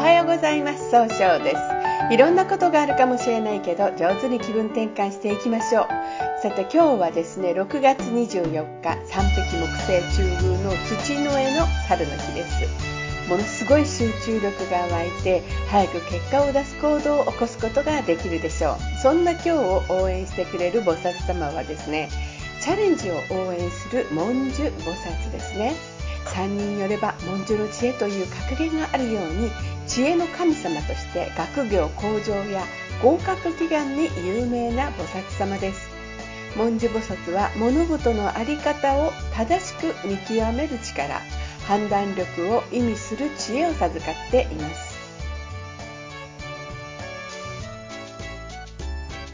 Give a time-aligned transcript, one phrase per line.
[0.00, 0.92] はようございます。
[0.92, 2.14] 総称です。
[2.14, 5.86] いろんなことがあるかもしれないけど上手に気分転換していきましょう。
[6.40, 10.70] さて今日はですね6月24日三匹木星中宮の
[11.02, 18.76] 土の絵の猿の日ですものすごい集中力が湧いて早く結果を出す行動を起こすことができるでしょう。
[19.02, 22.08] そんな今日を応援してくれる菩薩様はですね
[22.60, 25.74] チャレンジを応援する文殊菩薩ですね。
[26.26, 29.50] 3人によれば文殊の知恵という格言があるように
[29.88, 32.62] 知恵の神様として学業向上や
[33.02, 35.88] 合格祈願に有名な菩薩様です。
[36.56, 41.20] 文殊菩薩は物事の在り方を正しく見極める力
[41.66, 44.98] 判断力を意味する知恵を授かっています。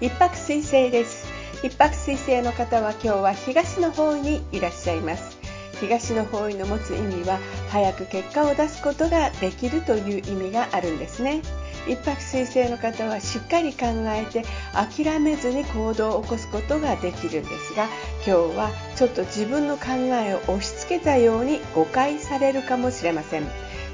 [0.00, 1.26] 一泊水星です。
[1.62, 5.41] 一泊水星の方は今日は東の方にいらっしゃいます。
[5.82, 11.42] 東の方位の持つ意味は早く結果を出すことができるという意味があるんですね。
[11.88, 17.88] 一泊水星の方はしっかり考えて諦めずに行動を起こすことができるんですが
[18.24, 19.86] 今日はちょっと自分の考
[20.24, 23.42] えを押し付けたように誤解されるかもしれません。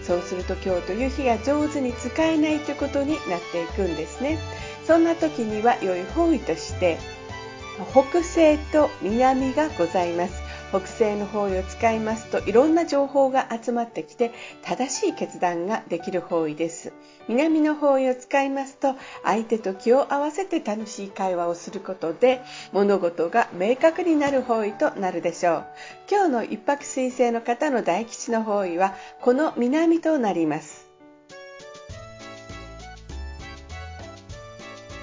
[0.02, 4.38] そうすると今日という日が上手に使えないということになっていくんですね。
[4.86, 6.98] そんな時には良い方位として
[7.92, 10.47] 北西と南がございます。
[10.70, 16.92] 北西の方位を使いますといろんな情報が集まってきて正しい決断ができる方位です。
[17.26, 25.66] 南の方位を使いますと相手と気を合わせて楽しい会話をすることで物事が明確になる方位となるでしょう。
[26.10, 30.86] 今日の一泊水星の方の大吉の方位はこの南となります。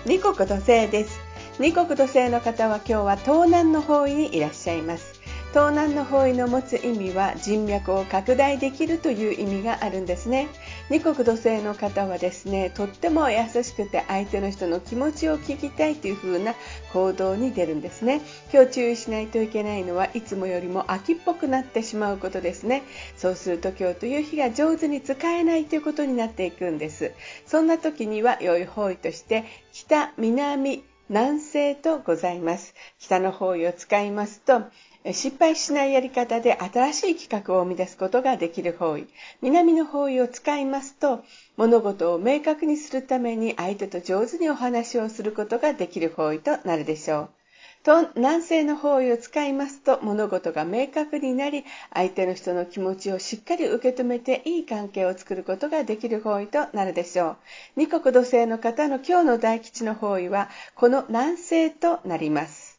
[0.05, 1.19] 二国土星です。
[1.57, 5.14] 二国土星の方は今日は東南の方位にいらっしゃいます。
[5.55, 10.49] 東南の方位の持つ意味は人脈を拡大できるという意味があるんですね。
[10.89, 16.55] 二国土星の方はですねとっても優しくて相手の人の気持ちを聞きたいという風な
[16.91, 18.19] 行動に出るんですね。
[18.51, 22.83] 今日注意しないといけないのはいつもよりも秋っぽくなってしまうことですね。
[23.15, 27.13] そうすると今日という日が上手に使えないということになっていくんです。
[27.45, 32.73] そんな時には良い方位として北南南西とございます。
[32.97, 34.63] 北の方位を使いますと
[35.11, 39.05] 失敗しないやり方で新しい企画を生み出すことができる方位。
[39.43, 41.23] 南の方位を使いますと
[41.57, 47.29] 物事を明確にするために相手と上手にお話をすることができる方位となるでしょう。
[47.85, 51.63] と南西の方位を使いますと物事が明確になり
[51.93, 57.37] 相手の人の気持ちをしっかり受け止めていい関係を作ることができる方位となるでしょう
[57.75, 62.75] 二国土星の方の今日の大吉の方位はこの南西となります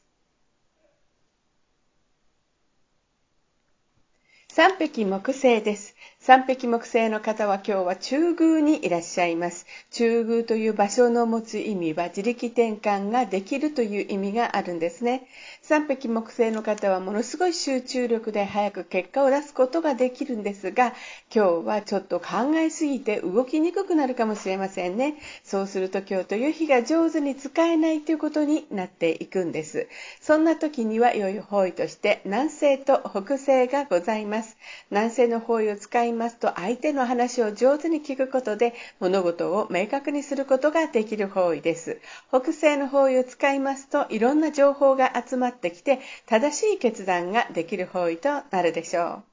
[4.56, 5.94] 三匹木星です。
[6.26, 9.64] 三匹木星の方は今日は中宮にいらっしゃいます。
[9.92, 15.28] 中宮という場所の持つ意味は自力転換ができるという意味があるんですね。
[15.62, 20.94] 三匹木星の方はものすごい集中力で早く結果を出すことができるんですが、
[21.32, 25.18] 今日はちょっと考えすぎて動きにくくなるかもしれませんね。
[25.44, 29.86] そうすると今日という日が上手に使えないということになっていくんです。
[30.20, 34.56] そんな時には良い方位として南西と北西がございます。
[34.90, 42.00] 南西の方位を使いますと相手の話を上手に聞くことで物事を明確にすることができる方位です。
[42.30, 49.24] 北西の方位を使いますといろんな情報が集まってきて正しい決断ができる方位となるでしょう。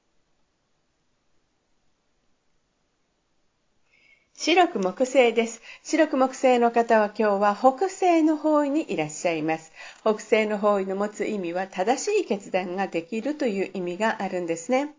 [4.36, 5.62] 白く木星です。
[5.84, 9.72] 白く木星の方は今日は北西の方位にいらっしゃいます。
[10.00, 14.96] 北西の方位の持つ意味は正しい決断ができるという意味があるんですね。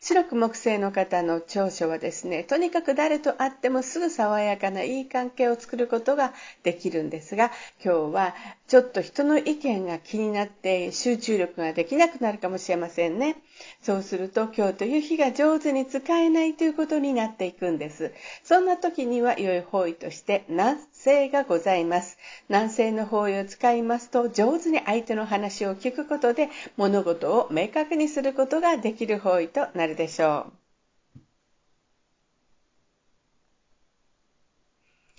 [0.00, 7.50] 白く木星の方の長所はですねとにかく誰と会ってもすぐ爽やかないい関係を作ることができるんですが
[7.84, 8.34] 今日は
[8.74, 13.36] ちょっと人の意見が気になって集中力ができなくなるかもしれませんね。
[13.80, 18.12] そうすると今日という日が上手に使えないということになっていくんです。
[18.42, 22.18] そんな時には良い方位として南西がございます。
[22.48, 30.64] 南西の方位を使いますと上手に相手の話を聞くことで物事を明確にすることができる方位となるでしょう。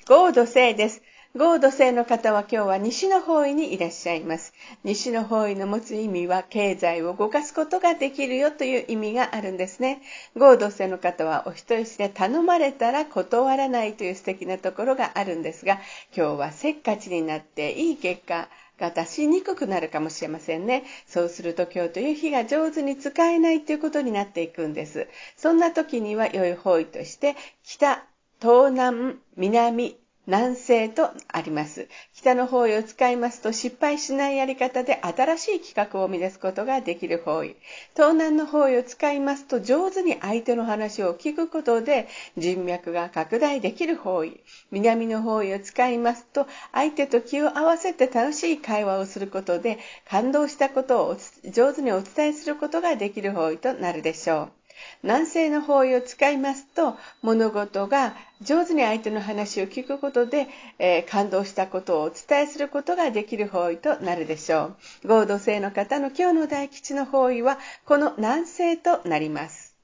[0.07, 1.01] 合土星です。
[1.37, 4.53] 合土星の方は今日は西の方位にいらっしゃいます。
[4.85, 10.01] 西の方位の持つ意味は経済を動かすことができるよという意味があるんですね。
[10.37, 15.81] 合土星の方はお人よしで頼まれたら断らないという素敵なところがあるんですが、
[16.15, 18.47] 今日はせっかちになっていい結果、
[18.77, 20.83] が出しにくくなるかもしれませんね。
[21.07, 25.07] そうすると今日という日が上手に使えないということになっていくんです。
[25.37, 28.03] そんな時には良い方位として北
[28.41, 31.87] 東南、南、南西とあります。
[32.13, 37.55] 北の方位を使いますと失敗しないやり方で新しい企画を生み出すことができる方位。
[37.95, 42.07] 東南の方位を使いますと上手に相手の話を聞くことで
[42.37, 44.39] 人脈が拡大できる方位。
[44.71, 49.77] 南の方位を使いますと相手と気を合わせて楽しい会話をすることで
[50.09, 51.17] 感動したことを
[51.51, 54.64] 上手にお伝えすることができる方位となるでしょう。
[55.03, 60.47] 南西の方位を使いますと物事が上手に相手の話を聞くことで、
[60.79, 69.75] えー、感動したことをお伝えすることができる方位となるでしょう合同性の方の今日の大吉の方位はこの南西となります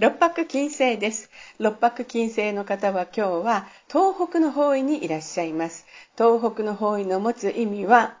[0.00, 1.30] 六白金星です。
[1.58, 5.84] 六白金星の方は今日は東北の方位にいらっしゃいます。
[6.16, 8.16] 東北の方位の持つ意味は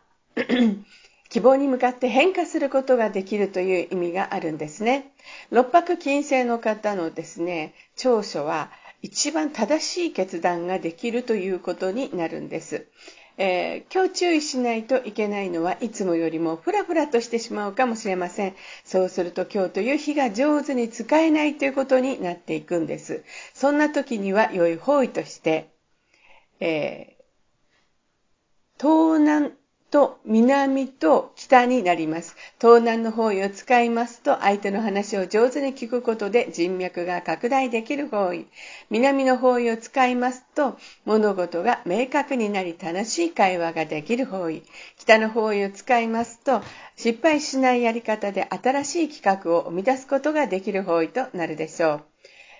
[1.30, 5.12] 希望に向かって変化することができるという意味があるんですね。
[5.50, 12.88] 六白金星の方のですね、長所は一番正しい決断ができるということになるんです。
[13.38, 18.54] えー、今日注意しないといけないのはいつもよりもフラフラとしてしまうかもしれません。
[18.84, 23.24] そうすると今日という日が上手に使えないということになっていくんです。
[23.54, 25.70] そんな時には良い方位として、
[26.58, 29.52] えー、東南
[29.90, 32.36] と南と北になります。
[32.60, 38.46] 東南の方位を使いますと相手の話を上手に聞くことで人脈が拡大できる方位。
[38.88, 44.62] 南の方位を使いますと物事が明確になり楽しい会話ができる方位。
[44.96, 46.62] 北の方位を使いますと
[46.96, 52.04] 失敗しないやり方で新しい企画を生み出すことができる方位となるでしょう。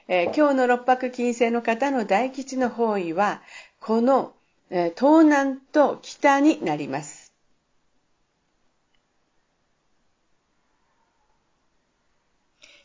[0.09, 3.43] えー、今日の六白金星の方の大吉の方位は
[3.79, 4.33] この
[4.71, 7.20] 東南と北になります。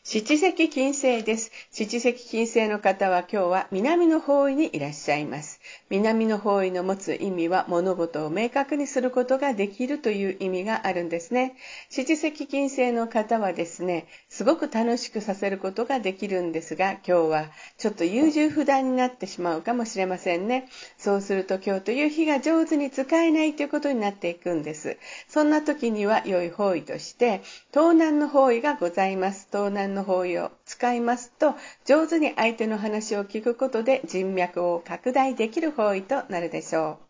[0.08, 1.50] 七石金星です。
[1.72, 5.55] 七石金星の方は今日は南の方位にいらっしゃいます。
[5.88, 11.54] 南の方位の持つ意味は物事を明確にすることができるという意味があるんですね。
[11.90, 20.68] 七石金星の方はですね、すごく楽しくさせることができるんですが、今日はちょっと優柔不断になってしまうかもしれませんね。
[20.98, 24.96] そうすると今日という日が上手に使えないということになっていくんです。
[25.28, 29.46] そんな時には良い方位として、東南の方位がございます。
[29.52, 31.54] 東南の方位を使いますと
[31.84, 37.05] 上手に相手の話を聞くことで人脈を拡大できる方位となるでしょう。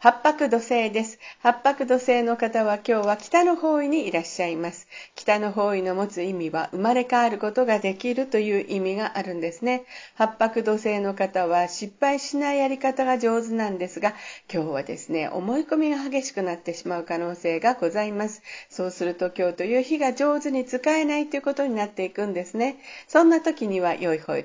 [0.00, 1.18] 八白土星です。
[1.40, 4.86] 八白土星の方は今日は北の方位にいらっしゃいます。
[5.16, 9.82] 北の方位の持つ意味は生まれ変わることができるという意味があるんですね。
[10.14, 14.14] 八白土星の方は失敗しないやり方が上手なんですが、
[14.48, 18.42] 今日はですね、思い込みが激しくなってしまう可能性がございます。
[18.70, 22.76] そうすると今日という日が上手に使えないということになっていくんですね。
[23.08, 24.36] そんな時には良い方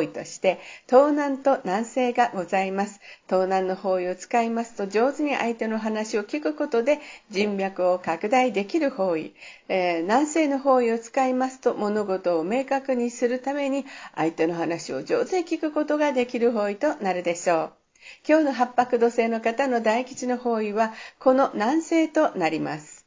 [0.00, 2.98] 位として、東南と南西がございます。
[3.26, 9.34] 東南の方位を使いますと上手に相手の話を聞くことで人脈を拡大できる方位、
[9.68, 13.84] えー、南西の方位を使いますと物事を明確にするために
[14.14, 17.72] 相手の話を上手に聞くことができる方位となるでしょう。
[18.28, 23.02] 今日の八白土星の方の大吉の方位はこの南西となります。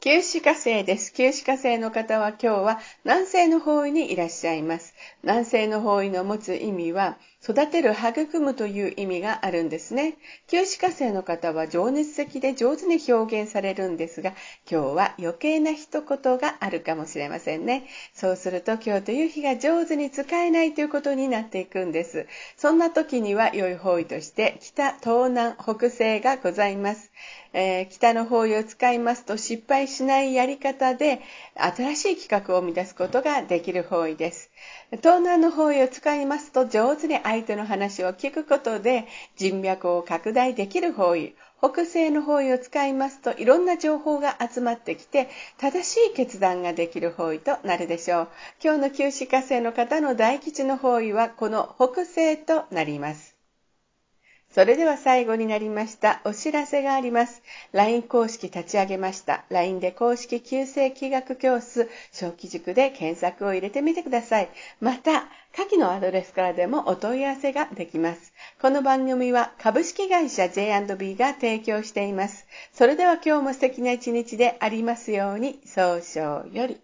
[0.00, 1.12] 九死火星です。
[1.12, 4.94] 九死火星の方は今日は南西の方位にいらっしゃいます。
[5.24, 10.16] 南西の方位の持つ意味は育てる、育むという意味があるんですね。
[10.48, 14.34] 旧歯科生の方は情熱的で上手に表現されるんですが、
[14.70, 17.86] 今日は余計な一言があるかもしれませんね。
[18.12, 22.26] そうすると今日という日が上手に使えないということになっていくんです。
[22.56, 27.12] そんな時には良い方位として北、東南、北西がございます。
[27.52, 31.20] えー、北の方位を使いますと失敗しないやり方で
[31.54, 34.47] 新しい企画を生み出すことができる方位です。
[34.90, 41.34] 東南の方位を使いますと上手に相手の話を聞くことで人脈を拡大できる方位。
[41.60, 48.28] 北西の方位を使いますといろんな情報が集まってきて正しい決断ができる方位となるでしょう。
[48.62, 53.37] 今日の旧歯科生の方の大吉の方位はこの北西となります。
[54.50, 56.22] それでは最後になりました。
[56.24, 57.42] お知らせがあります。
[57.72, 59.44] LINE 公式立ち上げました。
[59.50, 64.48] LINE で公式旧世気学教室小規塾で検索を入れてみてください。
[64.80, 68.32] また、下記のアドレスからでもお問い合わせができます。
[68.60, 72.46] この番組は株式会社 J&B が提供しています。
[72.72, 76.76] それでは今日も素敵な一日でありますように、早々より。